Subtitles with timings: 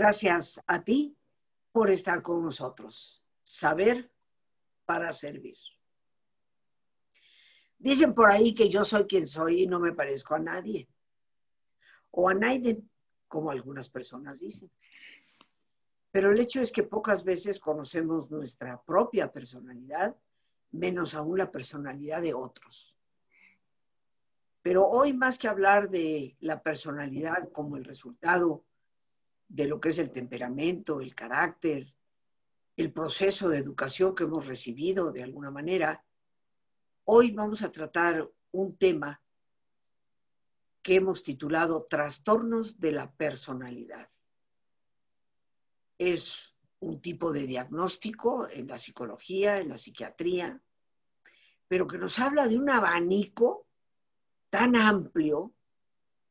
[0.00, 1.14] Gracias a ti
[1.72, 3.22] por estar con nosotros.
[3.42, 4.10] Saber
[4.86, 5.58] para servir.
[7.78, 10.88] Dicen por ahí que yo soy quien soy y no me parezco a nadie.
[12.12, 12.80] O a nadie,
[13.28, 14.70] como algunas personas dicen.
[16.10, 20.16] Pero el hecho es que pocas veces conocemos nuestra propia personalidad,
[20.70, 22.96] menos aún la personalidad de otros.
[24.62, 28.64] Pero hoy más que hablar de la personalidad como el resultado
[29.50, 31.92] de lo que es el temperamento, el carácter,
[32.76, 36.04] el proceso de educación que hemos recibido de alguna manera,
[37.04, 39.20] hoy vamos a tratar un tema
[40.82, 44.08] que hemos titulado Trastornos de la Personalidad.
[45.98, 50.62] Es un tipo de diagnóstico en la psicología, en la psiquiatría,
[51.66, 53.66] pero que nos habla de un abanico
[54.48, 55.52] tan amplio,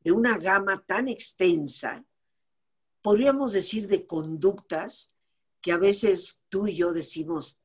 [0.00, 2.02] de una gama tan extensa,
[3.02, 5.14] podríamos decir de conductas
[5.60, 7.58] que a veces tú y yo decimos,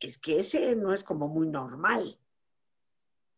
[0.00, 2.18] es que ese no es como muy normal,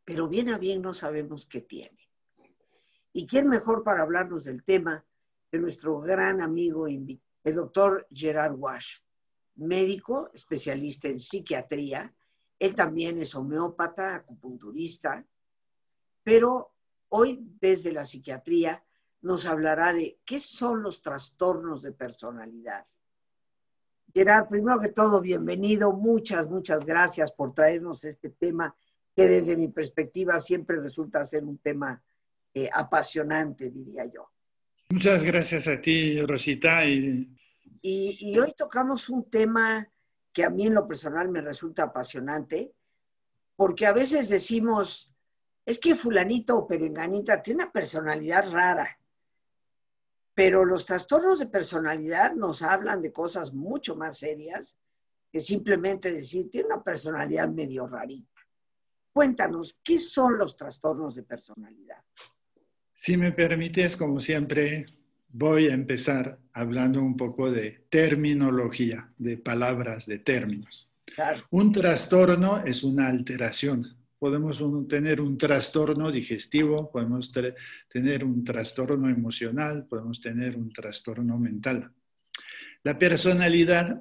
[0.04, 1.98] pero bien a bien no sabemos qué tiene.
[3.12, 5.04] ¿Y quién mejor para hablarnos del tema
[5.50, 7.20] que nuestro gran amigo, el
[7.54, 9.00] doctor Gerard Wash,
[9.56, 12.14] médico, especialista en psiquiatría?
[12.58, 15.26] Él también es homeópata, acupunturista,
[16.22, 16.72] pero
[17.08, 18.82] hoy desde la psiquiatría
[19.22, 22.84] nos hablará de qué son los trastornos de personalidad.
[24.12, 25.92] Gerard, primero que todo, bienvenido.
[25.92, 28.76] Muchas, muchas gracias por traernos este tema
[29.14, 32.02] que desde mi perspectiva siempre resulta ser un tema
[32.52, 34.28] eh, apasionante, diría yo.
[34.90, 36.84] Muchas gracias a ti, Rosita.
[36.84, 37.30] Y...
[37.80, 39.88] y hoy tocamos un tema
[40.32, 42.72] que a mí en lo personal me resulta apasionante,
[43.56, 45.10] porque a veces decimos,
[45.64, 48.98] es que fulanito o perenganita tiene una personalidad rara,
[50.34, 54.76] pero los trastornos de personalidad nos hablan de cosas mucho más serias
[55.30, 58.28] que simplemente decir, tiene una personalidad medio rarita.
[59.12, 62.02] Cuéntanos, ¿qué son los trastornos de personalidad?
[62.94, 64.86] Si me permites, como siempre,
[65.28, 70.92] voy a empezar hablando un poco de terminología, de palabras, de términos.
[71.50, 79.84] Un trastorno es una alteración podemos tener un trastorno digestivo, podemos tener un trastorno emocional,
[79.90, 81.90] podemos tener un trastorno mental.
[82.84, 84.00] La personalidad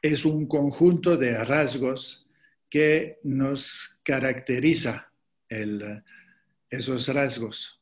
[0.00, 2.26] es un conjunto de rasgos
[2.70, 5.12] que nos caracteriza
[6.70, 7.78] esos rasgos.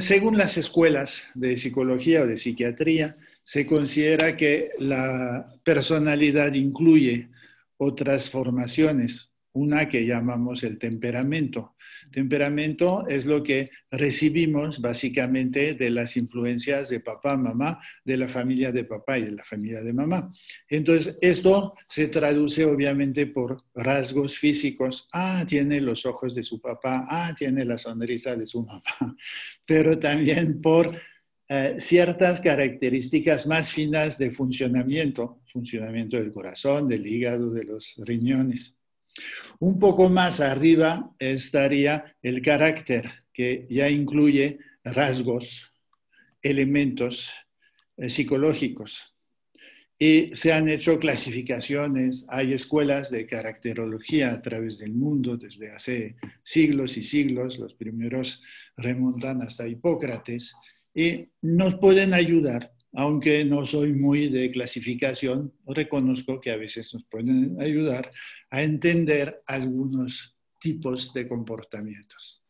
[0.00, 7.28] Según las escuelas de psicología o de psiquiatría, se considera que la personalidad incluye
[7.76, 11.74] otras formaciones una que llamamos el temperamento.
[12.12, 18.72] Temperamento es lo que recibimos básicamente de las influencias de papá, mamá, de la familia
[18.72, 20.32] de papá y de la familia de mamá.
[20.68, 25.08] Entonces, esto se traduce obviamente por rasgos físicos.
[25.12, 28.82] Ah, tiene los ojos de su papá, ah, tiene la sonrisa de su mamá,
[29.66, 30.96] pero también por
[31.50, 38.77] eh, ciertas características más finas de funcionamiento, funcionamiento del corazón, del hígado, de los riñones.
[39.60, 45.72] Un poco más arriba estaría el carácter, que ya incluye rasgos,
[46.42, 47.30] elementos
[47.96, 49.14] eh, psicológicos.
[49.98, 56.16] Y se han hecho clasificaciones, hay escuelas de caracterología a través del mundo desde hace
[56.44, 58.44] siglos y siglos, los primeros
[58.76, 60.54] remontan hasta Hipócrates,
[60.94, 67.04] y nos pueden ayudar, aunque no soy muy de clasificación, reconozco que a veces nos
[67.04, 68.10] pueden ayudar
[68.50, 72.42] a entender algunos tipos de comportamientos.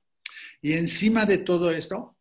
[0.62, 2.16] Y encima de todo esto,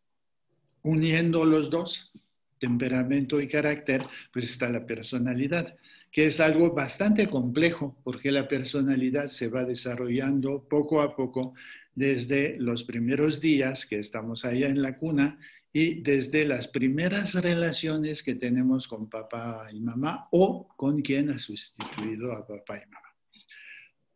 [0.82, 2.12] uniendo los dos,
[2.58, 5.76] temperamento y carácter, pues está la personalidad,
[6.10, 11.54] que es algo bastante complejo porque la personalidad se va desarrollando poco a poco
[11.94, 15.38] desde los primeros días que estamos allá en la cuna
[15.72, 21.38] y desde las primeras relaciones que tenemos con papá y mamá o con quien ha
[21.38, 23.08] sustituido a papá y mamá.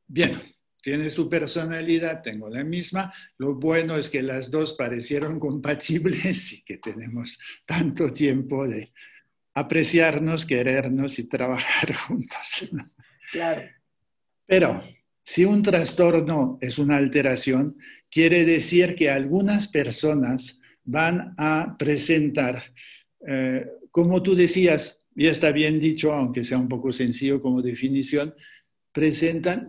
[0.06, 0.42] Bien,
[0.82, 3.12] tiene su personalidad, tengo la misma.
[3.38, 8.92] Lo bueno es que las dos parecieron compatibles y que tenemos tanto tiempo de
[9.54, 12.68] apreciarnos, querernos y trabajar juntos.
[13.30, 13.62] Claro.
[14.46, 14.82] Pero
[15.22, 17.76] si un trastorno es una alteración,
[18.10, 22.62] quiere decir que algunas personas van a presentar,
[23.26, 28.34] eh, como tú decías, y está bien dicho, aunque sea un poco sencillo como definición,
[28.92, 29.66] presentan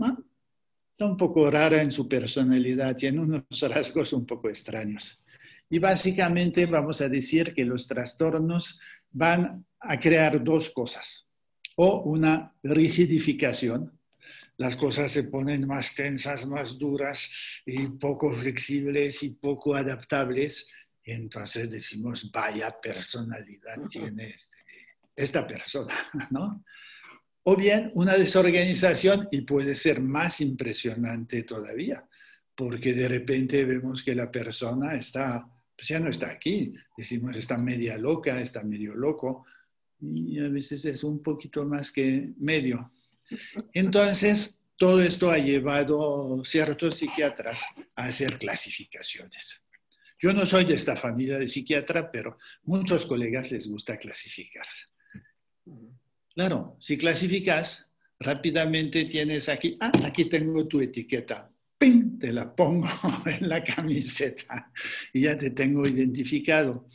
[1.00, 5.22] un poco rara en su personalidad, tiene unos rasgos un poco extraños.
[5.70, 8.80] Y básicamente vamos a decir que los trastornos
[9.12, 11.28] van a crear dos cosas.
[11.76, 13.92] O una rigidificación,
[14.58, 17.32] las cosas se ponen más tensas, más duras
[17.66, 20.68] y poco flexibles y poco adaptables.
[21.06, 24.58] Entonces decimos, vaya personalidad tiene este,
[25.16, 25.94] esta persona,
[26.32, 26.64] ¿no?
[27.44, 32.08] O bien una desorganización y puede ser más impresionante todavía,
[32.56, 35.46] porque de repente vemos que la persona está,
[35.76, 39.46] pues ya no está aquí, decimos está media loca, está medio loco,
[40.00, 42.92] y a veces es un poquito más que medio.
[43.74, 47.62] Entonces, todo esto ha llevado ciertos psiquiatras
[47.96, 49.63] a hacer clasificaciones.
[50.24, 54.66] Yo no soy de esta familia de psiquiatra, pero muchos colegas les gusta clasificar.
[56.34, 57.92] Claro, si clasificas,
[58.22, 62.18] rápidamente tienes aquí, ah, aquí tengo tu etiqueta, ¡ping!
[62.20, 62.88] Te la pongo
[63.26, 64.72] en la camiseta
[65.12, 66.88] y ya te tengo identificado.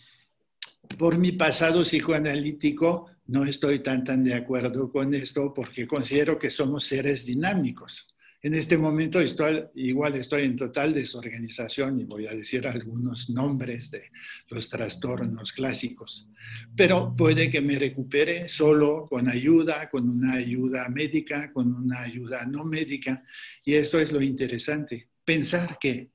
[0.96, 6.48] Por mi pasado psicoanalítico, no estoy tan, tan de acuerdo con esto porque considero que
[6.48, 8.14] somos seres dinámicos.
[8.40, 13.90] En este momento estoy, igual estoy en total desorganización y voy a decir algunos nombres
[13.90, 14.12] de
[14.48, 16.28] los trastornos clásicos,
[16.76, 22.46] pero puede que me recupere solo con ayuda, con una ayuda médica, con una ayuda
[22.46, 23.24] no médica.
[23.64, 26.10] Y esto es lo interesante, pensar que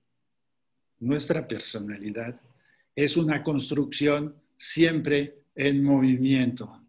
[0.99, 2.39] nuestra personalidad
[2.95, 6.83] es una construcción siempre en movimiento,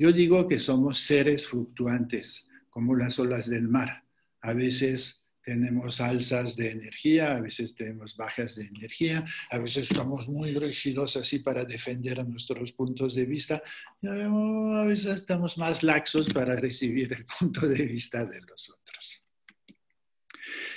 [0.00, 4.02] yo digo que somos seres fluctuantes, como las olas del mar.
[4.42, 10.28] A veces tenemos alzas de energía, a veces tenemos bajas de energía, a veces estamos
[10.28, 13.62] muy rígidos así para defender nuestros puntos de vista,
[14.00, 19.24] y a veces estamos más laxos para recibir el punto de vista de los otros.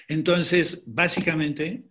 [0.08, 1.84] Entonces, básicamente,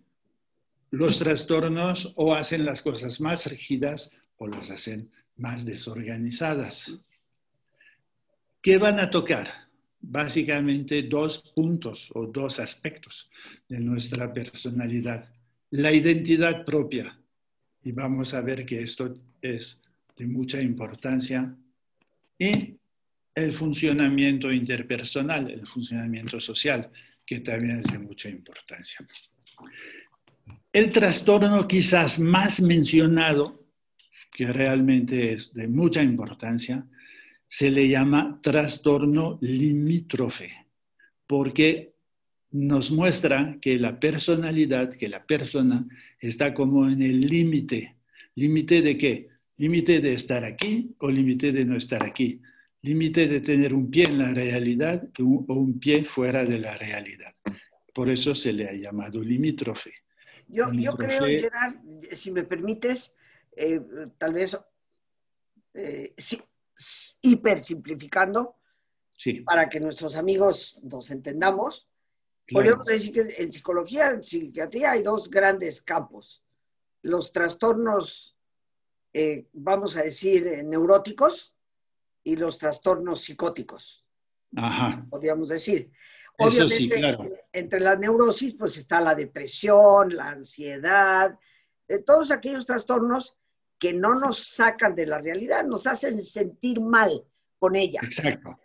[0.90, 6.94] los trastornos o hacen las cosas más rígidas o las hacen más desorganizadas.
[8.60, 9.61] ¿Qué van a tocar?
[10.04, 13.30] Básicamente dos puntos o dos aspectos
[13.68, 15.28] de nuestra personalidad.
[15.70, 17.16] La identidad propia,
[17.84, 19.80] y vamos a ver que esto es
[20.16, 21.56] de mucha importancia,
[22.38, 22.76] y
[23.34, 26.90] el funcionamiento interpersonal, el funcionamiento social,
[27.24, 29.06] que también es de mucha importancia.
[30.72, 33.66] El trastorno quizás más mencionado,
[34.32, 36.86] que realmente es de mucha importancia,
[37.52, 40.68] se le llama trastorno limítrofe,
[41.26, 41.92] porque
[42.52, 45.86] nos muestra que la personalidad, que la persona
[46.18, 47.96] está como en el límite.
[48.36, 49.28] ¿Límite de qué?
[49.58, 52.40] Límite de estar aquí o límite de no estar aquí.
[52.80, 57.34] Límite de tener un pie en la realidad o un pie fuera de la realidad.
[57.92, 59.92] Por eso se le ha llamado limítrofe.
[60.48, 61.76] Yo, creo, Gerard,
[62.12, 63.14] si me permites,
[63.54, 63.78] eh,
[64.16, 64.58] tal vez
[65.74, 66.14] eh,
[67.20, 68.56] hiper simplificando,
[69.44, 71.88] para que nuestros amigos nos entendamos.
[72.50, 76.42] Podríamos decir que en psicología, en psiquiatría hay dos grandes campos.
[77.02, 78.36] Los trastornos,
[79.12, 81.54] eh, vamos a decir, eh, neuróticos
[82.24, 84.04] y los trastornos psicóticos.
[84.56, 85.06] Ajá.
[85.08, 85.90] Podríamos decir.
[86.38, 91.38] Obviamente, entre la neurosis, pues está la depresión, la ansiedad,
[91.88, 93.36] eh, todos aquellos trastornos
[93.82, 97.24] que no nos sacan de la realidad, nos hacen sentir mal
[97.58, 97.98] con ella.
[98.00, 98.56] Exacto.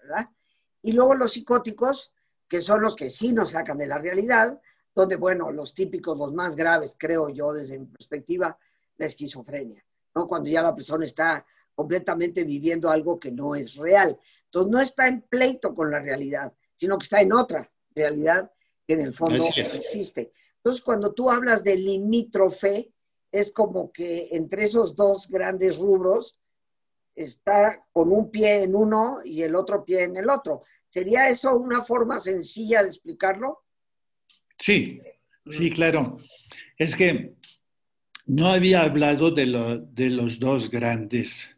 [0.83, 2.13] Y luego los psicóticos,
[2.47, 4.61] que son los que sí nos sacan de la realidad,
[4.93, 8.59] donde, bueno, los típicos, los más graves, creo yo, desde mi perspectiva,
[8.97, 9.83] la esquizofrenia,
[10.13, 10.27] ¿no?
[10.27, 11.43] Cuando ya la persona está
[11.73, 14.19] completamente viviendo algo que no es real.
[14.45, 18.51] Entonces, no está en pleito con la realidad, sino que está en otra realidad
[18.85, 20.31] que en el fondo existe.
[20.57, 22.93] Entonces, cuando tú hablas de limítrofe,
[23.31, 26.37] es como que entre esos dos grandes rubros
[27.15, 30.61] está con un pie en uno y el otro pie en el otro.
[30.89, 33.63] ¿Sería eso una forma sencilla de explicarlo?
[34.59, 34.99] Sí,
[35.49, 36.17] sí, claro.
[36.77, 37.35] Es que
[38.27, 41.55] no había hablado de, los dos grandes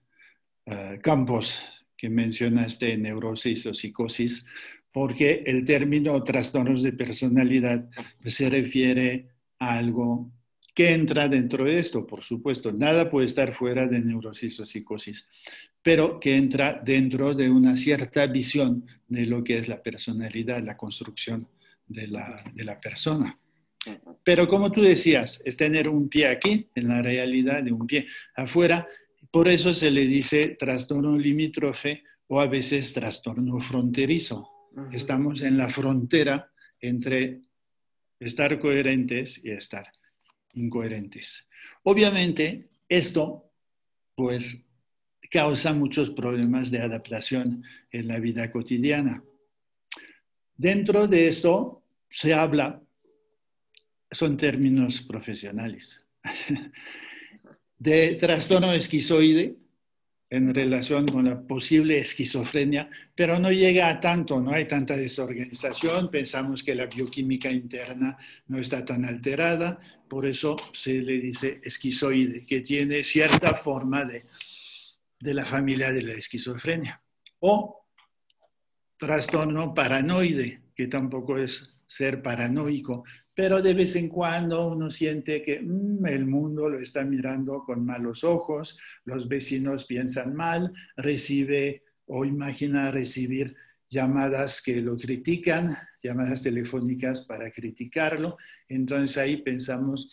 [0.66, 1.64] eh, campos
[1.98, 4.46] que mencionaste, neurosis o psicosis,
[4.92, 7.90] porque el término trastornos de personalidad
[8.26, 10.32] se refiere a algo
[10.80, 12.08] ¿Qué entra dentro de esto?
[12.08, 15.28] Por supuesto, nada puede estar fuera de neurosis o psicosis,
[15.84, 20.78] pero que entra dentro de una cierta visión de lo que es la personalidad, la
[20.78, 21.50] construcción
[21.86, 23.36] de la, de la persona.
[24.24, 28.08] Pero como tú decías, es tener un pie aquí, en la realidad de un pie
[28.34, 28.88] afuera,
[29.32, 34.50] por eso se le dice trastorno limítrofe o a veces trastorno fronterizo.
[34.94, 37.42] Estamos en la frontera entre
[38.18, 39.92] estar coherentes y estar
[40.54, 41.48] incoherentes.
[41.84, 43.52] Obviamente, esto,
[44.16, 44.64] pues,
[45.30, 49.24] causa muchos problemas de adaptación en la vida cotidiana.
[50.56, 52.82] Dentro de esto se habla,
[54.12, 56.06] son términos profesionales,
[57.78, 59.56] de trastorno esquizoide
[60.30, 66.12] en relación con la posible esquizofrenia, pero no llega a tanto, no hay tanta desorganización,
[66.12, 68.18] pensamos que la bioquímica interna
[68.48, 74.26] no está tan alterada, por eso se le dice esquizoide, que tiene cierta forma de,
[75.20, 77.02] de la familia de la esquizofrenia.
[77.40, 77.88] O
[78.98, 83.04] trastorno paranoide, que tampoco es ser paranoico,
[83.40, 87.86] pero de vez en cuando uno siente que mm, el mundo lo está mirando con
[87.86, 93.56] malos ojos, los vecinos piensan mal, recibe o imagina recibir
[93.90, 98.38] llamadas que lo critican, llamadas telefónicas para criticarlo.
[98.68, 100.12] Entonces ahí pensamos,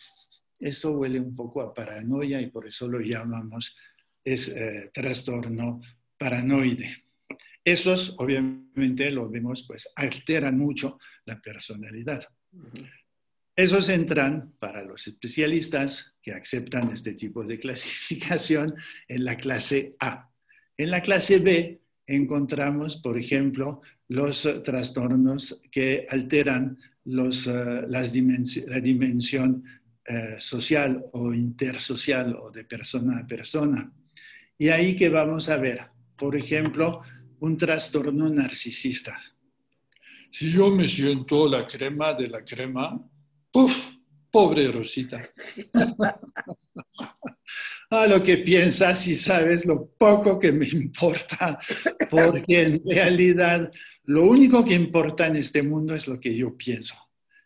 [0.57, 3.75] esto huele un poco a paranoia y por eso lo llamamos
[4.23, 5.81] es eh, trastorno
[6.17, 7.03] paranoide.
[7.61, 12.25] Esos, obviamente, lo vemos, pues alteran mucho la personalidad.
[13.57, 18.75] Esos entran para los especialistas que aceptan este tipo de clasificación
[19.07, 20.29] en la clase A.
[20.77, 28.79] En la clase B encontramos, por ejemplo, los trastornos que alteran los, eh, las la
[28.79, 29.63] dimensión
[30.05, 33.91] eh, social o intersocial o de persona a persona.
[34.55, 35.81] Y ahí que vamos a ver,
[36.15, 37.01] por ejemplo,
[37.39, 39.19] un trastorno narcisista.
[40.29, 43.03] Si yo me siento la crema de la crema,
[43.57, 43.75] Uf,
[44.29, 45.19] pobre Rosita.
[47.89, 51.57] a lo que piensas y sabes lo poco que me importa,
[52.11, 53.71] porque en realidad
[54.03, 56.93] lo único que importa en este mundo es lo que yo pienso.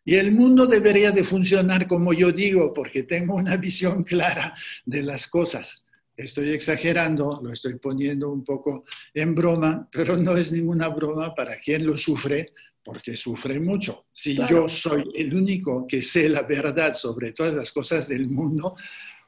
[0.03, 4.53] Y el mundo debería de funcionar como yo digo, porque tengo una visión clara
[4.84, 5.86] de las cosas.
[6.18, 11.56] Estoy exagerando, lo estoy poniendo un poco en broma, pero no es ninguna broma para
[11.58, 14.07] quien lo sufre, porque sufre mucho.
[14.11, 18.75] Si yo soy el único que sé la verdad sobre todas las cosas del mundo,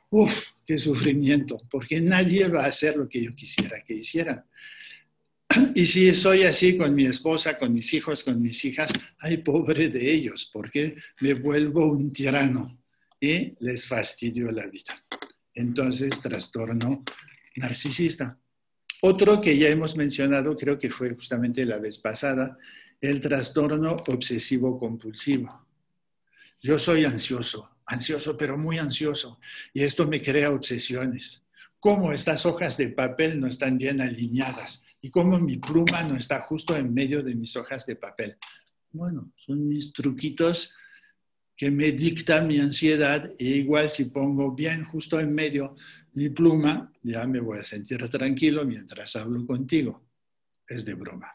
[0.10, 4.44] uff, qué sufrimiento, porque nadie va a hacer lo que yo quisiera que hicieran.
[5.76, 9.90] Y si soy así con mi esposa, con mis hijos, con mis hijas, ay, pobre
[9.90, 12.80] de ellos, porque me vuelvo un tirano
[13.20, 15.04] y les fastidio la vida.
[15.54, 17.04] Entonces, trastorno
[17.56, 18.38] narcisista.
[19.02, 22.58] Otro que ya hemos mencionado, creo que fue justamente la vez pasada,
[23.10, 25.68] el trastorno obsesivo compulsivo.
[26.62, 29.42] Yo soy ansioso, ansioso, pero muy ansioso,
[29.74, 31.44] y esto me crea obsesiones.
[31.82, 36.40] Cómo estas hojas de papel no están bien alineadas y cómo mi pluma no está
[36.40, 38.38] justo en medio de mis hojas de papel.
[38.92, 40.74] Bueno, son mis truquitos
[41.58, 45.76] que me dictan mi ansiedad e igual si pongo bien justo en medio
[46.14, 50.06] mi pluma, ya me voy a sentir tranquilo mientras hablo contigo.
[50.66, 51.30] Es de broma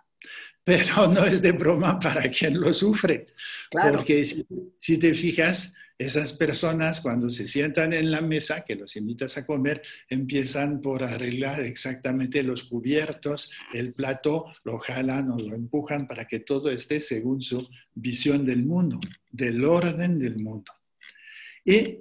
[0.68, 3.28] pero no es de broma para quien lo sufre.
[3.70, 9.38] Porque si, te fijas, esas personas cuando se sientan en la mesa, que los invitas
[9.38, 16.06] a comer, empiezan por arreglar exactamente los cubiertos, el plato, lo jalan o lo empujan
[16.06, 20.70] para que todo esté según su visión del mundo, del orden del mundo.
[21.64, 22.00] Y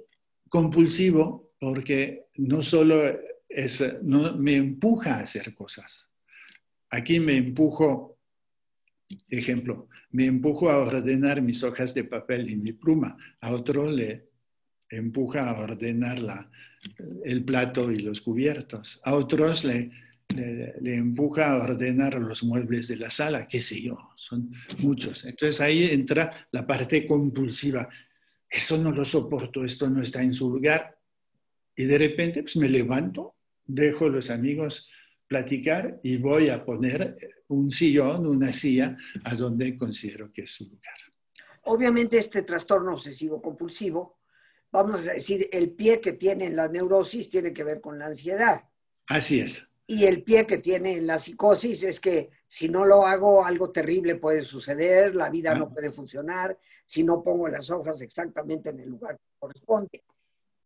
[0.50, 6.10] compulsivo, porque no solo es, no, me empuja a hacer cosas.
[6.90, 8.17] Aquí me empujo
[9.28, 14.28] Ejemplo, me empujo a ordenar mis hojas de papel y mi pluma, a otro le
[14.90, 16.50] empuja a ordenar la,
[17.24, 19.90] el plato y los cubiertos, a otros le,
[20.34, 25.24] le, empuja a ordenar los muebles de la sala, qué sé yo, son muchos.
[25.24, 27.88] Entonces ahí entra la parte compulsiva.
[28.48, 30.98] Eso no lo soporto, esto no está en su lugar.
[31.76, 33.36] Y de repente pues me levanto,
[33.66, 34.90] dejo los amigos
[35.28, 40.64] platicar y voy a poner un sillón, una silla, a donde considero que es su
[40.64, 40.96] lugar.
[41.64, 44.18] Obviamente este trastorno obsesivo compulsivo,
[44.72, 48.06] vamos a decir, el pie que tiene en la neurosis tiene que ver con la
[48.06, 48.64] ansiedad.
[49.06, 49.66] Así es.
[49.86, 53.70] Y el pie que tiene en la psicosis es que si no lo hago, algo
[53.70, 55.70] terrible puede suceder, la vida no ah.
[55.70, 60.02] puede funcionar, si no pongo las hojas exactamente en el lugar que corresponde.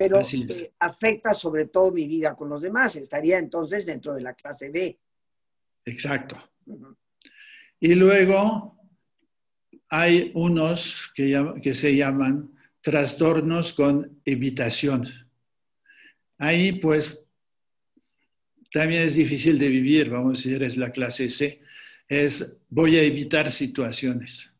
[0.03, 2.97] Pero eh, afecta sobre todo mi vida con los demás.
[2.97, 4.99] Estaría entonces dentro de la clase B.
[5.85, 6.37] Exacto.
[7.79, 8.77] Y luego
[9.89, 15.09] hay unos que, que se llaman trastornos con evitación.
[16.39, 17.27] Ahí pues
[18.73, 21.63] también es difícil de vivir, vamos a decir, es la clase C.
[22.09, 24.51] Es voy a evitar situaciones.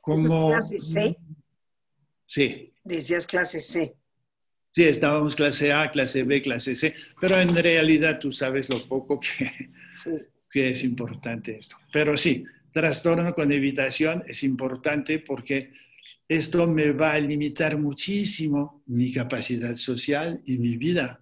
[0.00, 1.18] Como, ¿Es clase C?
[2.26, 2.72] Sí.
[2.84, 3.94] Decías clase C.
[4.78, 9.18] Sí, estábamos clase A, clase B, clase C, pero en realidad tú sabes lo poco
[9.18, 9.70] que,
[10.48, 11.76] que es importante esto.
[11.92, 15.72] Pero sí, trastorno con evitación es importante porque
[16.28, 21.20] esto me va a limitar muchísimo mi capacidad social y mi vida.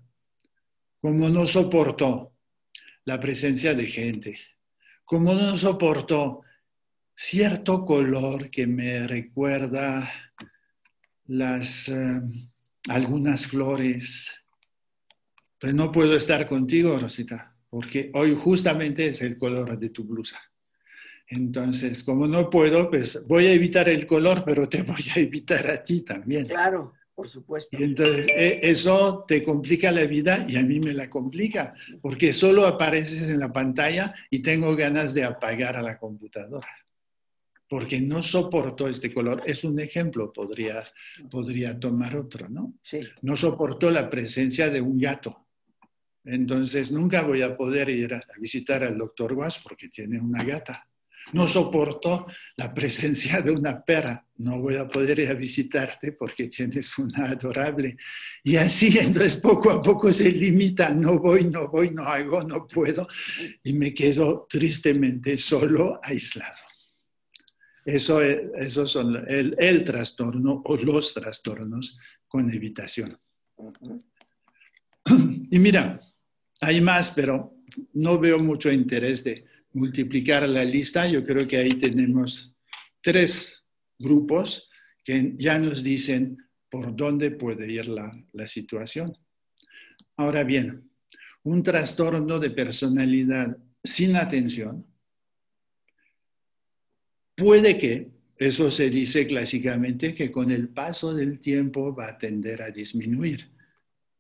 [1.01, 2.35] Como no soporto
[3.07, 4.39] la presencia de gente,
[5.03, 6.43] como no soporto
[7.15, 10.13] cierto color que me recuerda
[11.25, 12.21] las, eh,
[12.89, 14.33] algunas flores,
[15.59, 20.41] pues no puedo estar contigo, Rosita, porque hoy justamente es el color de tu blusa.
[21.29, 25.69] Entonces, como no puedo, pues voy a evitar el color, pero te voy a evitar
[25.71, 26.47] a ti también.
[26.47, 27.77] Claro, por supuesto.
[27.79, 32.33] Y entonces, e, eso te complica la vida y a mí me la complica, porque
[32.33, 36.69] solo apareces en la pantalla y tengo ganas de apagar a la computadora,
[37.69, 39.43] porque no soporto este color.
[39.47, 40.85] Es un ejemplo, podría,
[41.31, 42.75] podría tomar otro, ¿no?
[42.83, 43.01] Sí.
[43.23, 45.47] No soporto la presencia de un gato.
[46.25, 50.89] Entonces, nunca voy a poder ir a visitar al doctor Guas porque tiene una gata.
[51.33, 54.25] No soporto la presencia de una perra.
[54.39, 57.97] No voy a poder ir a visitarte porque tienes una adorable.
[58.45, 60.95] Y así, entonces poco a poco se limita.
[60.95, 63.09] No voy, no voy, no hago, no puedo.
[63.65, 66.66] Y me quedo tristemente solo, aislado.
[67.87, 73.17] Eso, eso son el, el trastorno o los trastornos con evitación.
[75.53, 76.01] Y mira,
[76.61, 77.55] hay más, pero
[77.93, 82.53] no veo mucho interés de multiplicar la lista, yo creo que ahí tenemos
[83.01, 83.63] tres
[83.97, 84.69] grupos
[85.05, 86.39] que ya nos dicen
[86.69, 89.17] por dónde puede ir la, la situación.
[90.17, 90.91] Ahora bien,
[91.45, 94.85] un trastorno de personalidad sin atención
[97.37, 102.63] puede que, eso se dice clásicamente, que con el paso del tiempo va a tender
[102.63, 103.49] a disminuir,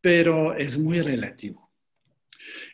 [0.00, 1.70] pero es muy relativo.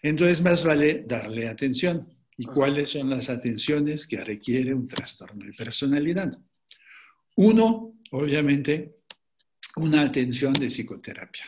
[0.03, 5.53] Entonces, más vale darle atención y cuáles son las atenciones que requiere un trastorno de
[5.53, 6.39] personalidad.
[7.37, 8.97] Uno, obviamente,
[9.77, 11.47] una atención de psicoterapia,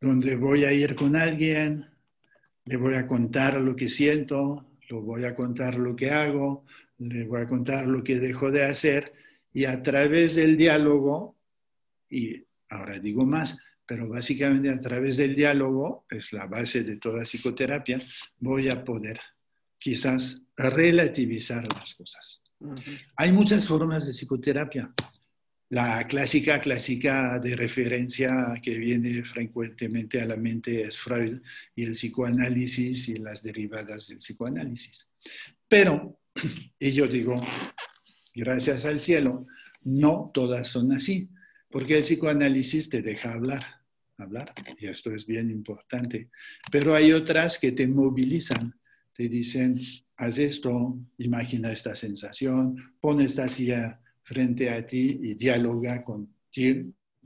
[0.00, 1.86] donde voy a ir con alguien,
[2.66, 6.64] le voy a contar lo que siento, le voy a contar lo que hago,
[7.08, 9.12] le voy a contar lo que dejo de hacer
[9.52, 11.36] y a través del diálogo,
[12.10, 17.24] y ahora digo más, pero básicamente a través del diálogo, es la base de toda
[17.24, 17.98] psicoterapia,
[18.38, 19.20] voy a poder
[19.78, 22.42] quizás relativizar las cosas.
[23.16, 24.92] Hay muchas formas de psicoterapia.
[25.70, 31.40] La clásica, clásica de referencia que viene frecuentemente a la mente es Freud
[31.74, 35.10] y el psicoanálisis y las derivadas del psicoanálisis.
[35.68, 36.18] Pero,
[36.78, 37.34] y yo digo,
[38.34, 39.46] gracias al cielo,
[39.82, 41.28] no todas son así,
[41.70, 43.62] porque el psicoanálisis te deja hablar,
[44.18, 46.30] hablar, y esto es bien importante,
[46.70, 48.74] pero hay otras que te movilizan,
[49.12, 49.80] te dicen,
[50.16, 56.34] haz esto, imagina esta sensación, pon esta silla frente a ti y dialoga con,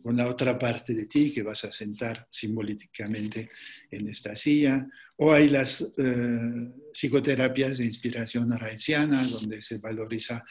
[0.03, 3.51] con la otra parte de ti que vas a sentar simbólicamente
[3.91, 4.87] en esta silla.
[5.17, 10.45] O hay las eh, psicoterapias de inspiración raiciana, donde se valoriza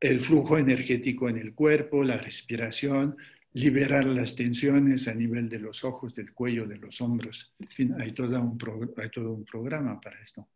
[0.00, 3.16] el flujo energético en el cuerpo, la respiración,
[3.54, 7.54] liberar las tensiones a nivel de los ojos, del cuello, de los hombros.
[7.58, 8.58] En fin, hay todo un,
[8.96, 10.48] hay todo un programa para esto.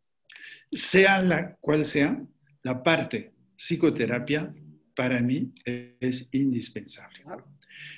[0.71, 2.21] Sea la cual sea,
[2.63, 4.53] la parte psicoterapia
[4.95, 7.23] para mí es indispensable.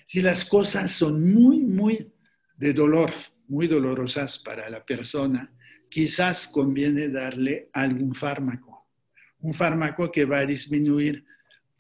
[0.08, 2.12] Si las cosas son muy, muy
[2.58, 3.12] de dolor,
[3.48, 5.52] muy dolorosas para la persona,
[5.90, 8.88] quizás conviene darle algún fármaco.
[9.40, 11.26] Un fármaco que va a disminuir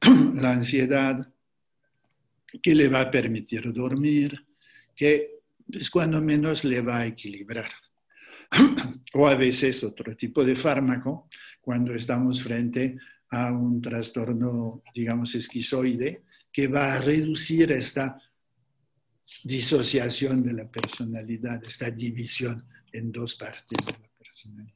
[0.35, 1.27] la ansiedad,
[2.61, 4.45] que le va a permitir dormir,
[4.95, 5.39] que
[5.71, 7.71] es cuando menos le va a equilibrar.
[9.13, 11.27] o a veces otro tipo de fármaco
[11.61, 18.21] cuando estamos frente a un trastorno, digamos, esquizoide, que va a reducir esta
[19.43, 24.75] disociación de la personalidad, esta división en dos partes de la personalidad.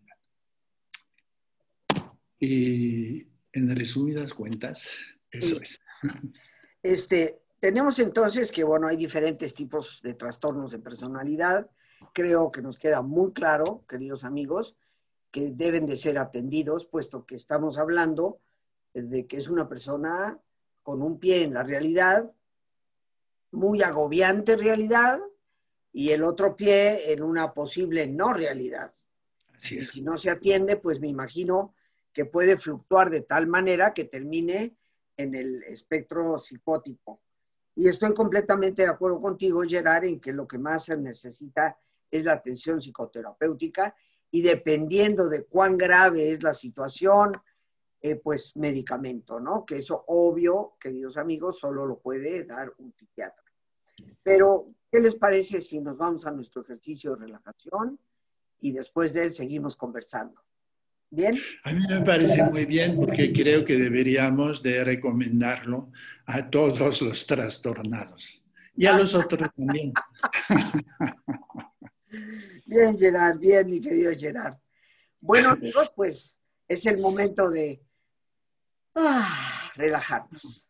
[2.39, 4.91] Y en resumidas cuentas,
[5.31, 5.79] eso es.
[6.81, 11.69] Este, tenemos entonces que, bueno, hay diferentes tipos de trastornos de personalidad.
[12.13, 14.77] Creo que nos queda muy claro, queridos amigos,
[15.31, 18.39] que deben de ser atendidos, puesto que estamos hablando
[18.93, 20.39] de que es una persona
[20.81, 22.31] con un pie en la realidad,
[23.51, 25.19] muy agobiante realidad,
[25.91, 28.93] y el otro pie en una posible no realidad.
[29.71, 31.73] Y si no se atiende, pues me imagino
[32.13, 34.75] que puede fluctuar de tal manera que termine
[35.17, 37.21] en el espectro psicótico
[37.75, 41.77] Y estoy completamente de acuerdo contigo, Gerard, en que lo que más se necesita
[42.09, 43.95] es la atención psicoterapéutica
[44.31, 47.33] y dependiendo de cuán grave es la situación,
[48.01, 49.65] eh, pues medicamento, ¿no?
[49.65, 53.43] Que eso obvio, queridos amigos, solo lo puede dar un psiquiatra.
[54.23, 57.99] Pero, ¿qué les parece si nos vamos a nuestro ejercicio de relajación
[58.61, 60.41] y después de él seguimos conversando?
[61.11, 61.39] ¿Bien?
[61.63, 65.91] A mí me parece muy bien porque creo que deberíamos de recomendarlo
[66.25, 68.43] a todos los trastornados
[68.77, 69.91] y a los otros también.
[72.69, 74.55] Bien, Gerard, bien, mi querido Gerard.
[75.19, 77.83] Bueno, amigos, pues es el momento de
[78.93, 80.69] ah, relajarnos.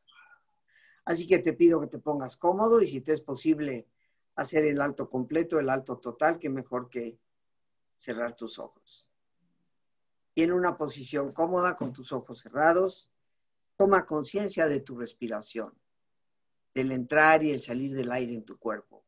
[1.04, 3.86] Así que te pido que te pongas cómodo y si te es posible
[4.36, 7.20] hacer el alto completo, el alto total, que mejor que
[7.98, 9.12] cerrar tus ojos.
[10.36, 13.12] Y en una posición cómoda con tus ojos cerrados,
[13.76, 15.74] toma conciencia de tu respiración,
[16.74, 19.04] del entrar y el salir del aire en tu cuerpo.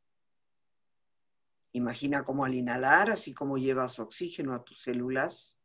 [1.74, 5.58] Imagina cómo al inhalar, así como llevas oxígeno a tus células,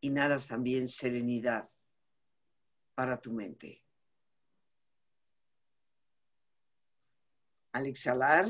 [0.00, 1.68] inhalas también serenidad
[2.94, 3.82] para tu mente.
[7.72, 8.46] Al exhalar,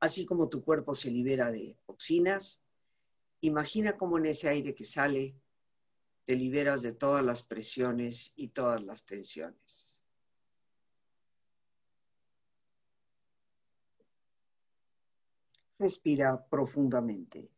[0.00, 2.60] así como tu cuerpo se libera de toxinas,
[3.40, 5.34] imagina cómo en ese aire que sale
[6.24, 9.97] te liberas de todas las presiones y todas las tensiones.
[15.78, 17.50] Respira profundamente.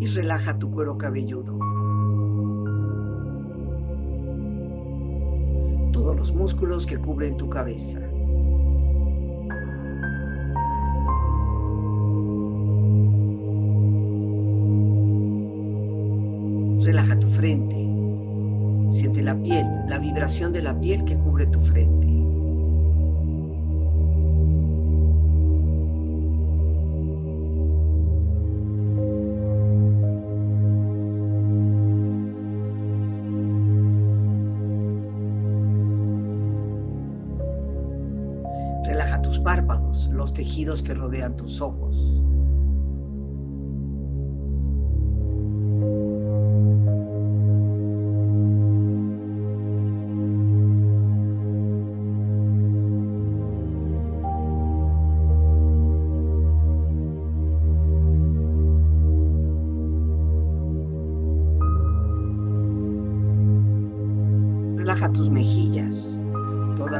[0.00, 1.58] Y relaja tu cuero cabelludo.
[5.92, 8.00] Todos los músculos que cubren tu cabeza.
[20.34, 22.08] De la piel que cubre tu frente.
[38.84, 42.20] Relaja tus párpados, los tejidos que rodean tus ojos.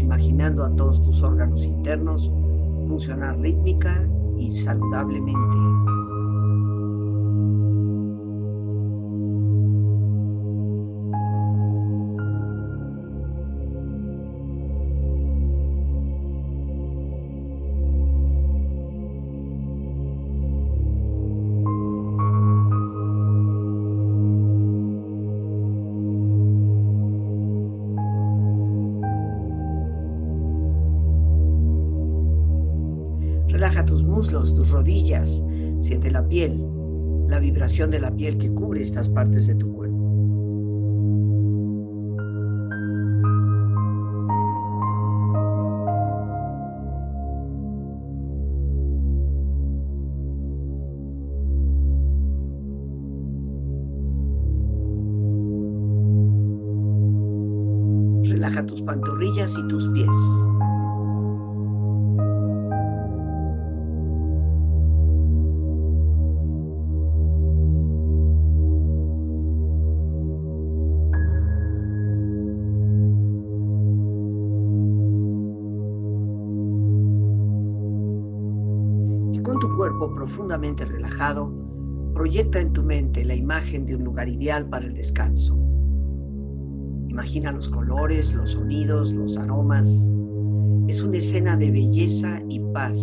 [0.00, 2.30] Imaginando a todos tus órganos internos
[2.88, 4.06] funcionar rítmica
[4.38, 5.85] y saludablemente.
[34.56, 35.44] Tus rodillas,
[35.80, 36.66] siente la piel,
[37.28, 39.75] la vibración de la piel que cubre estas partes de tu
[84.16, 85.54] lugar ideal para el descanso.
[87.08, 89.86] Imagina los colores, los sonidos, los aromas.
[90.88, 92.98] Es una escena de belleza y paz.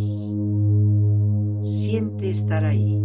[1.60, 2.99] Siente estar ahí.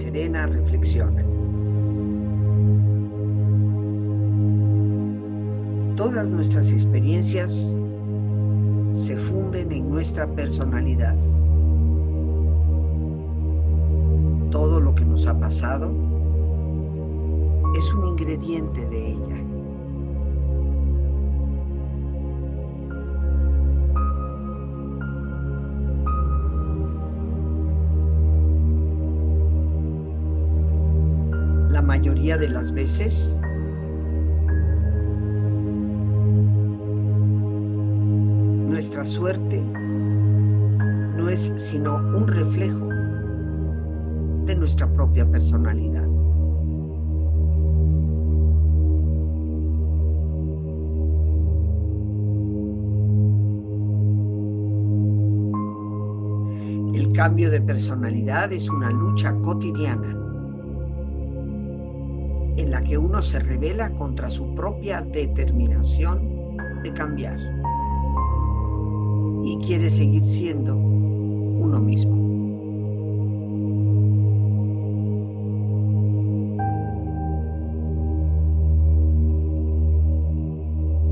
[0.00, 1.22] Serena, reflexiona.
[5.96, 7.76] Todas nuestras experiencias
[8.92, 11.16] se funden en nuestra personalidad.
[14.50, 15.90] Todo lo que nos ha pasado
[17.76, 19.39] es un ingrediente de ella.
[32.20, 33.40] Mayoría de las veces
[38.68, 39.58] nuestra suerte
[41.16, 42.88] no es sino un reflejo
[44.44, 46.04] de nuestra propia personalidad.
[56.94, 60.29] El cambio de personalidad es una lucha cotidiana
[62.60, 67.38] en la que uno se revela contra su propia determinación de cambiar
[69.44, 72.20] y quiere seguir siendo uno mismo.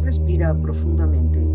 [0.05, 1.48] Respira profundamente.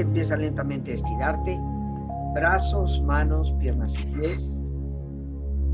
[0.00, 1.58] Empieza lentamente a estirarte,
[2.34, 4.60] brazos, manos, piernas y pies,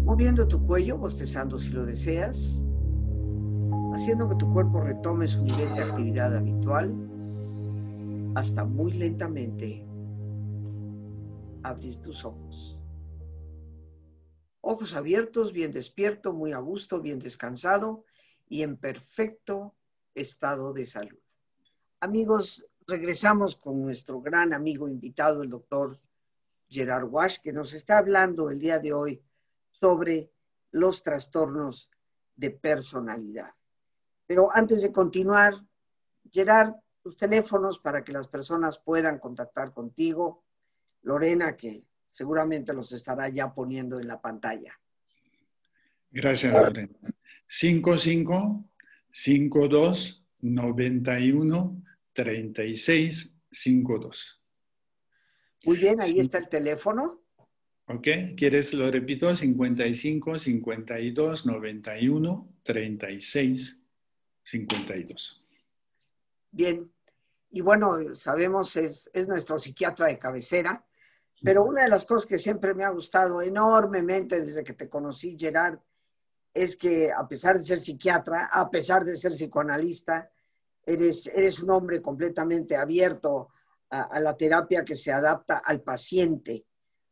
[0.04, 2.62] moviendo tu cuello, bostezando si lo deseas,
[3.94, 6.94] haciendo que tu cuerpo retome su nivel de actividad habitual,
[8.34, 9.84] hasta muy lentamente
[11.62, 12.82] abrir tus ojos.
[14.60, 18.04] Ojos abiertos, bien despierto, muy a gusto, bien descansado
[18.48, 19.74] y en perfecto
[20.14, 21.18] estado de salud.
[22.00, 25.98] Amigos, regresamos con nuestro gran amigo invitado, el doctor
[26.68, 29.22] Gerard Wash, que nos está hablando el día de hoy
[29.70, 30.30] sobre
[30.70, 31.90] los trastornos
[32.36, 33.50] de personalidad.
[34.26, 35.54] Pero antes de continuar,
[36.30, 40.44] Gerard, tus teléfonos para que las personas puedan contactar contigo.
[41.02, 44.78] Lorena, que seguramente los estará ya poniendo en la pantalla.
[46.10, 46.98] Gracias, Lorena.
[47.46, 48.64] 55
[49.10, 51.82] 52 91
[52.14, 54.42] 3652.
[55.64, 57.20] Muy bien, ahí está el teléfono.
[57.86, 59.34] Ok, ¿quieres lo repito?
[59.34, 63.80] 55 52 91 36
[64.42, 65.44] 52.
[66.50, 66.90] Bien,
[67.50, 70.84] y bueno, sabemos, es, es nuestro psiquiatra de cabecera,
[71.42, 75.36] pero una de las cosas que siempre me ha gustado enormemente desde que te conocí,
[75.38, 75.78] Gerard,
[76.54, 80.30] es que a pesar de ser psiquiatra, a pesar de ser psicoanalista,
[80.84, 83.48] eres, eres un hombre completamente abierto
[83.90, 86.64] a, la terapia que se adapta al paciente.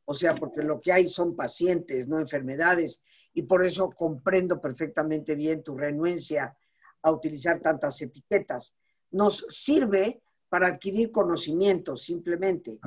[0.07, 3.03] O sea, porque lo que hay son pacientes, no enfermedades.
[3.35, 6.57] Y por eso comprendo perfectamente bien tu renuencia
[7.03, 8.75] a utilizar tantas etiquetas.
[9.11, 12.79] Nos sirve para adquirir conocimiento simplemente,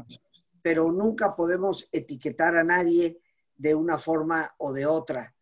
[0.61, 3.19] pero nunca podemos etiquetar a nadie
[3.55, 5.33] de una forma o de otra.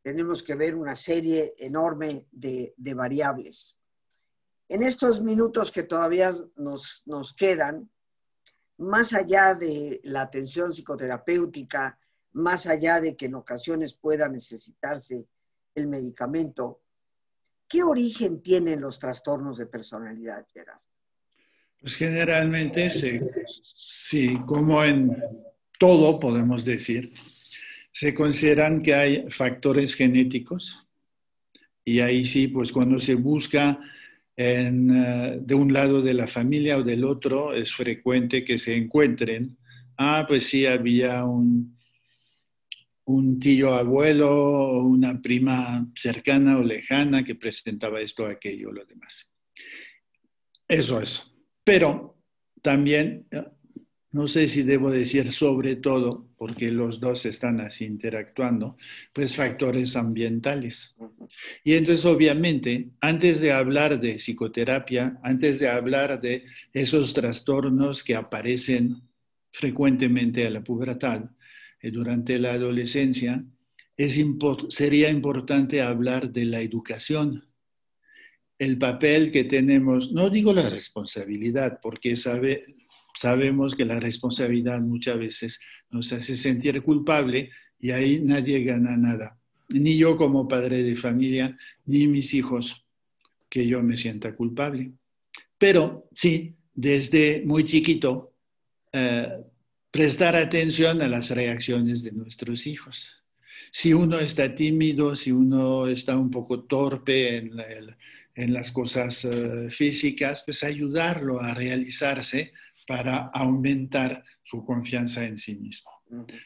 [0.00, 3.75] Tenemos que ver una serie enorme de, de variables.
[4.68, 7.88] En estos minutos que todavía nos, nos quedan,
[8.78, 11.98] más allá de la atención psicoterapéutica,
[12.32, 15.26] más allá de que en ocasiones pueda necesitarse
[15.74, 16.82] el medicamento,
[17.68, 20.80] ¿qué origen tienen los trastornos de personalidad, Gerard?
[21.80, 25.16] Pues generalmente, sí, como en
[25.78, 27.12] todo podemos decir,
[27.92, 30.86] se consideran que hay factores genéticos
[31.84, 33.78] y ahí sí, pues cuando se busca
[34.36, 39.56] eh, de un lado de la familia o del otro, es frecuente que se encuentren.
[39.96, 41.76] Ah, pues sí, había un,
[43.06, 49.32] un tío abuelo o una prima cercana o lejana que presentaba esto, aquello, lo demás.
[50.68, 51.34] Eso es.
[51.64, 52.18] Pero
[52.62, 53.26] también
[54.16, 58.78] no sé si debo decir sobre todo, porque los dos están así interactuando,
[59.12, 60.96] pues factores ambientales.
[61.62, 68.14] Y entonces, obviamente, antes de hablar de psicoterapia, antes de hablar de esos trastornos que
[68.14, 69.02] aparecen
[69.52, 71.26] frecuentemente a la pubertad,
[71.82, 73.44] eh, durante la adolescencia,
[73.98, 74.18] es
[74.70, 77.44] sería importante hablar de la educación,
[78.58, 82.64] el papel que tenemos, no digo la responsabilidad, porque sabe,
[83.16, 87.50] sabemos que la responsabilidad muchas veces nos hace sentir culpable
[87.80, 89.38] y ahí nadie gana nada.
[89.68, 92.84] Ni yo como padre de familia, ni mis hijos,
[93.48, 94.92] que yo me sienta culpable.
[95.58, 98.34] Pero sí, desde muy chiquito,
[98.92, 99.28] eh,
[99.90, 103.10] prestar atención a las reacciones de nuestros hijos.
[103.72, 107.52] Si uno está tímido, si uno está un poco torpe en,
[108.34, 112.52] en las cosas eh, físicas, pues ayudarlo a realizarse
[112.86, 115.90] para aumentar su confianza en sí mismo.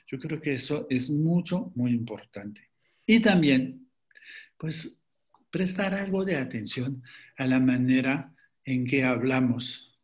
[0.06, 2.70] Yo creo que eso es mucho, muy importante.
[3.06, 3.86] Y también,
[4.56, 4.98] pues,
[5.50, 7.02] prestar algo de atención
[7.36, 9.98] a la manera en que hablamos.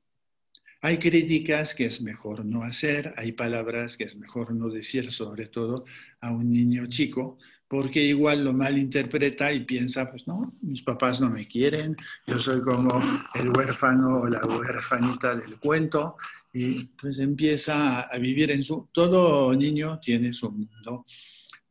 [0.82, 5.46] Hay críticas que es mejor no hacer, hay palabras que es mejor no decir, sobre
[5.46, 5.84] todo
[6.20, 7.38] a un niño chico,
[7.68, 12.60] porque igual lo malinterpreta y piensa, pues no, mis papás no me quieren, yo soy
[12.60, 13.02] como
[13.34, 16.16] el huérfano o la huérfanita del cuento,
[16.52, 18.88] y pues empieza a vivir en su...
[18.92, 21.04] Todo niño tiene su mundo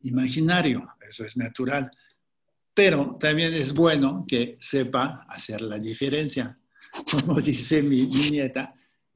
[0.04, 1.90] imaginario, eso es natural,
[2.74, 6.58] pero también es bueno que sepa hacer la diferencia.
[7.10, 8.76] Como dice mi, mi nieta,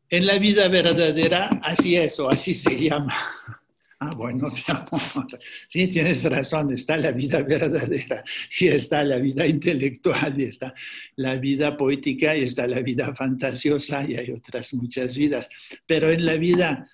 [0.10, 3.14] en la vida verdadera así es o así se llama.
[4.02, 4.50] Ah, bueno,
[5.68, 8.24] sí, tienes razón, está la vida verdadera
[8.58, 10.74] y está la vida intelectual y está
[11.18, 15.50] la vida poética y está la vida fantasiosa y hay otras muchas vidas.
[15.86, 16.90] Pero en la vida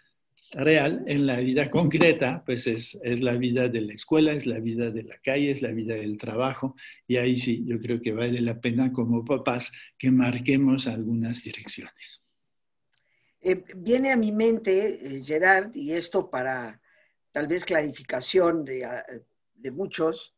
[0.53, 4.59] real, en la vida concreta, pues es, es la vida de la escuela, es la
[4.59, 6.75] vida de la calle, es la vida del trabajo
[7.07, 12.25] y ahí sí, yo creo que vale la pena como papás que marquemos algunas direcciones.
[13.41, 16.81] Eh, viene a mi mente, eh, Gerard, y esto para
[17.36, 19.04] tal vez clarificación ah,
[19.56, 20.34] de, muchos,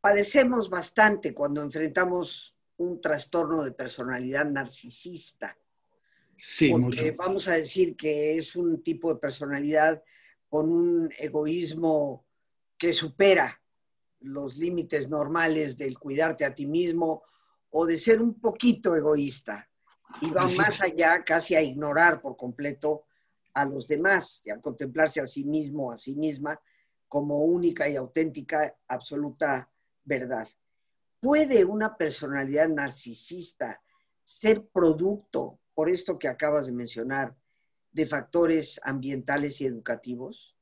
[0.00, 5.56] padecemos bastante cuando enfrentamos un trastorno de personalidad narcisista.
[6.36, 10.02] Sí, porque vamos a decir que es un tipo de personalidad
[10.48, 12.26] con un egoísmo
[12.76, 13.62] que supera
[14.18, 17.22] los límites normales del cuidarte a ti mismo
[17.70, 19.70] o de ser un poquito egoísta.
[20.20, 23.04] Y va más allá casi a ignorar por completo
[23.54, 26.58] a los demás y a contemplarse a sí mismo, a sí misma,
[27.08, 29.70] como única y auténtica, absoluta
[30.04, 30.48] verdad.
[31.20, 33.80] ¿Puede una personalidad narcisista
[34.24, 37.34] ser producto, por esto que acabas de mencionar,
[37.92, 40.56] de factores ambientales y educativos?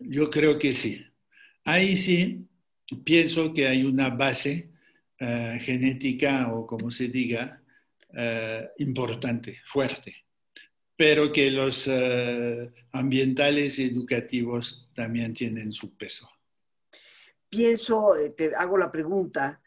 [0.00, 1.04] Yo creo que sí.
[1.64, 2.46] Ahí sí
[3.04, 4.70] pienso que hay una base
[5.18, 7.62] eh, genética o como se diga,
[8.12, 10.27] eh, importante, fuerte
[10.98, 16.28] pero que los eh, ambientales y educativos también tienen su peso.
[17.48, 19.62] Pienso, eh, te hago la pregunta,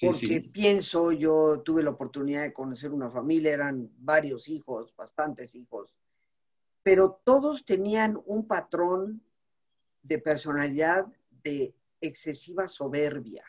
[0.00, 5.92] porque pienso, yo tuve la oportunidad de conocer una familia, eran varios hijos, bastantes hijos,
[6.84, 9.20] pero todos tenían un patrón
[10.04, 11.04] de personalidad
[11.42, 13.44] de excesiva soberbia.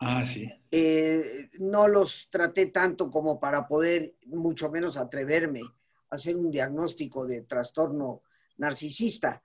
[0.00, 0.50] Ah, sí.
[0.72, 5.62] Eh, no los traté tanto como para poder, mucho menos atreverme
[6.10, 8.22] hacer un diagnóstico de trastorno
[8.58, 9.42] narcisista,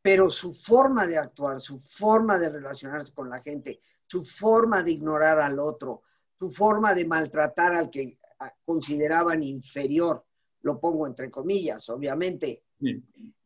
[0.00, 4.92] pero su forma de actuar, su forma de relacionarse con la gente, su forma de
[4.92, 6.02] ignorar al otro,
[6.38, 8.18] su forma de maltratar al que
[8.64, 10.24] consideraban inferior,
[10.62, 12.62] lo pongo entre comillas, obviamente,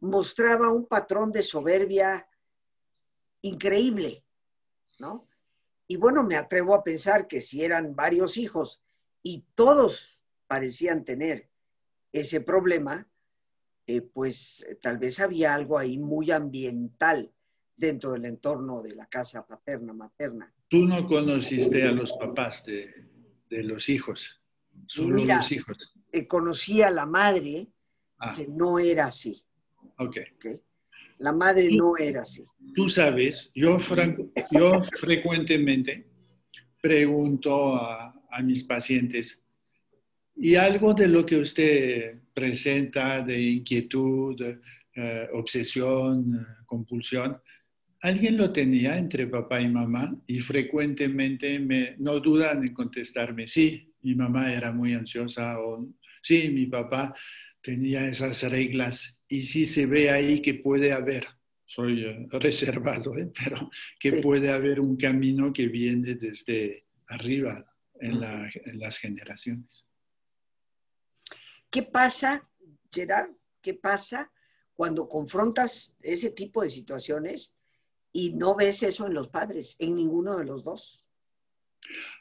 [0.00, 2.26] mostraba un patrón de soberbia
[3.40, 4.24] increíble,
[4.98, 5.26] ¿no?
[5.88, 8.80] Y bueno, me atrevo a pensar que si eran varios hijos
[9.22, 11.50] y todos parecían tener
[12.12, 13.06] ese problema,
[13.86, 17.32] eh, pues tal vez había algo ahí muy ambiental
[17.76, 20.52] dentro del entorno de la casa paterna, materna.
[20.68, 23.08] Tú no conociste a los papás de,
[23.50, 24.40] los hijos,
[24.86, 25.94] solo los hijos.
[26.12, 27.68] Eh, conocí a la madre,
[28.18, 28.34] ah.
[28.36, 29.42] que no era así.
[29.98, 30.18] Ok.
[31.18, 32.44] La madre no era así.
[32.74, 33.78] Tú sabes, yo,
[34.50, 36.12] yo frecuentemente
[36.80, 39.41] pregunto a, mis pacientes,
[40.36, 44.40] ¿y algo de lo que usted presenta de inquietud,
[44.94, 47.40] eh, obsesión, compulsión,
[48.00, 50.14] alguien lo tenía entre papá y mamá?
[50.26, 55.88] Y frecuentemente me, no dudan en contestarme, sí, mi mamá era muy ansiosa o
[56.22, 57.14] sí, mi papá
[57.62, 61.26] tenía esas reglas y sí se ve ahí que puede haber,
[61.64, 63.30] soy eh, reservado, ¿eh?
[63.32, 67.64] pero que puede haber un camino que viene desde arriba
[68.00, 69.88] en, las generaciones.
[71.72, 72.46] ¿Qué pasa,
[72.92, 73.30] Gerard?
[73.62, 74.30] ¿Qué pasa
[74.74, 77.54] cuando confrontas ese tipo de situaciones
[78.12, 81.08] y no ves eso en los padres, en ninguno de los dos?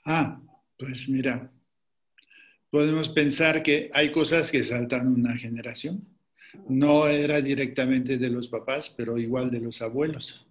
[0.06, 0.42] Ah,
[0.78, 1.52] pues mira,
[2.70, 6.08] podemos pensar que hay cosas que saltan una generación.
[6.70, 10.48] No era directamente de los papás, pero igual de los abuelos.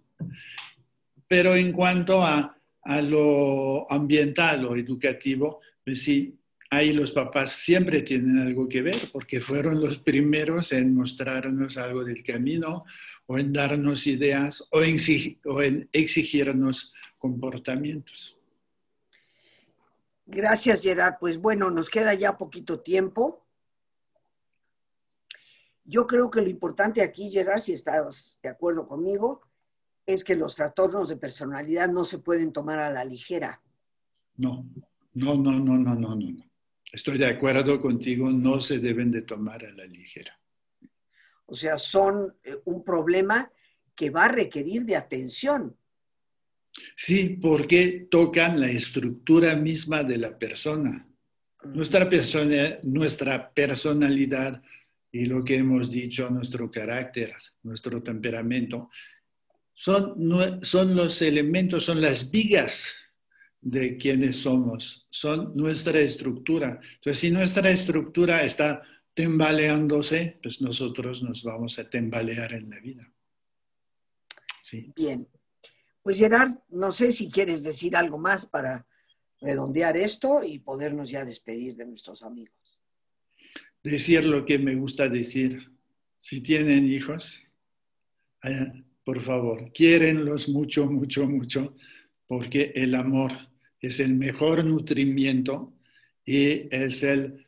[1.27, 2.55] Pero en cuanto a,
[3.01, 6.37] lo ambiental o educativo, pues sí,
[6.71, 12.03] ahí los papás siempre tienen algo que ver, porque fueron los primeros en mostrarnos algo
[12.03, 12.85] del camino
[13.27, 18.39] o en darnos ideas o en exigirnos comportamientos.
[20.25, 21.15] Gracias, Gerard.
[21.19, 23.45] Pues bueno, nos queda ya poquito tiempo.
[25.83, 29.41] Yo creo que lo importante aquí, Gerard, si estás de acuerdo conmigo,
[30.05, 33.61] es que los trastornos de personalidad no se pueden tomar a la ligera.
[34.37, 34.65] No,
[35.13, 36.50] no, no, no, no, no, no.
[36.91, 40.37] Estoy de acuerdo contigo, no se deben de tomar a la ligera.
[41.45, 43.51] O sea, son eh, un problema
[43.95, 45.75] que va a requerir de atención.
[46.95, 51.07] Sí, porque tocan la estructura misma de la persona.
[51.63, 54.61] Nuestra, persona, nuestra personalidad
[55.11, 57.33] y lo que hemos dicho, nuestro carácter,
[57.63, 58.89] nuestro temperamento,
[59.73, 62.95] son, son los elementos, son las vigas
[63.61, 66.79] de quienes somos, son nuestra estructura.
[66.95, 68.81] Entonces, si nuestra estructura está
[69.13, 73.13] tambaleándose, pues nosotros nos vamos a tambalear en la vida.
[74.63, 74.91] Sí.
[74.95, 75.27] Bien,
[76.01, 78.87] pues Gerard, no sé si quieres decir algo más para
[79.39, 82.55] redondear esto y podernos ya despedir de nuestros amigos.
[83.83, 85.71] Decir lo que me gusta decir.
[86.17, 87.49] Si tienen hijos,
[89.03, 91.75] por favor, quiérenlos mucho, mucho, mucho,
[92.27, 93.31] porque el amor
[93.81, 95.73] es el mejor nutrimiento
[96.23, 97.45] y es el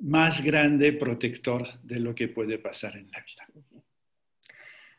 [0.00, 3.82] más grande protector de lo que puede pasar en la vida.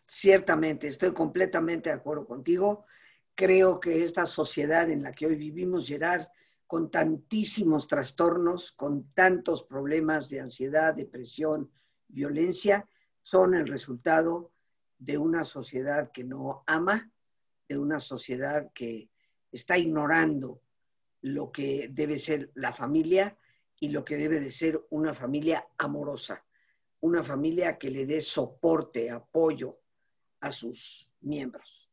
[0.05, 2.85] Ciertamente, estoy completamente de acuerdo contigo.
[3.35, 6.27] Creo que esta sociedad en la que hoy vivimos, Gerard,
[6.67, 11.69] con tantísimos trastornos, con tantos problemas de ansiedad, depresión,
[12.07, 12.87] violencia,
[13.21, 14.51] son el resultado
[14.97, 17.11] de una sociedad que no ama,
[17.67, 19.09] de una sociedad que
[19.53, 20.61] está ignorando
[21.21, 23.37] lo que debe ser la familia
[23.79, 26.43] y lo que debe de ser una familia amorosa,
[27.01, 29.79] una familia que le dé soporte, apoyo,
[30.41, 31.89] a sus miembros.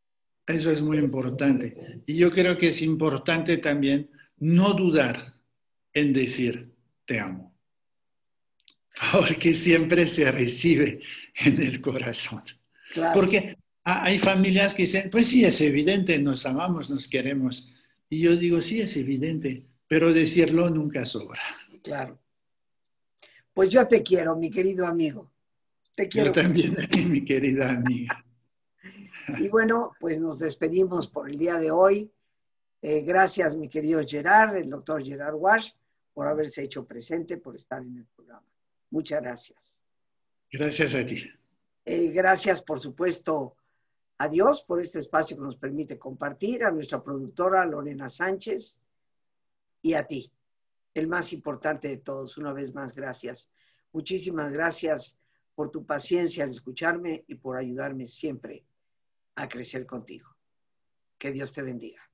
[0.47, 2.03] Eso es muy importante.
[2.07, 5.35] Y yo creo que es importante también no dudar
[5.93, 6.73] en decir
[7.05, 7.55] te amo,
[9.13, 11.01] porque siempre se recibe
[11.37, 12.43] en el corazón.
[13.15, 13.57] Porque
[13.99, 17.69] hay familias que dicen, pues sí, es evidente, nos amamos, nos queremos.
[18.09, 21.41] Y yo digo, sí, es evidente, pero decirlo nunca sobra.
[21.83, 22.19] Claro.
[23.53, 25.31] Pues yo te quiero, mi querido amigo.
[25.95, 26.29] Te quiero.
[26.29, 26.77] Yo también,
[27.11, 28.25] mi querida amiga.
[29.39, 32.11] Y bueno, pues nos despedimos por el día de hoy.
[32.83, 35.73] Eh, gracias, mi querido Gerard, el doctor Gerard Wash,
[36.15, 38.47] por haberse hecho presente, por estar en el programa.
[38.91, 39.77] Muchas gracias.
[40.51, 41.31] Gracias a ti.
[41.85, 43.57] Eh, gracias, por supuesto,
[44.21, 48.79] a Dios por este espacio que nos permite compartir, a nuestra productora Lorena Sánchez
[49.81, 50.31] y a ti,
[50.93, 52.37] el más importante de todos.
[52.37, 53.51] Una vez más, gracias.
[53.93, 55.19] Muchísimas gracias
[55.55, 58.67] por tu paciencia al escucharme y por ayudarme siempre
[59.37, 60.29] a crecer contigo.
[61.17, 62.10] Que Dios te bendiga.